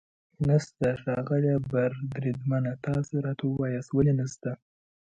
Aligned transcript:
نشته؟ 0.47 0.87
ښاغلی 1.01 1.55
بریدمنه، 2.11 2.71
تاسې 2.85 3.13
راته 3.25 3.43
ووایاست 3.47 3.89
ولې 3.93 4.13
نشته. 4.19 4.51